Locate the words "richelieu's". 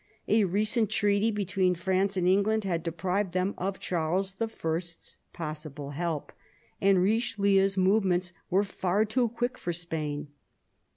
6.99-7.77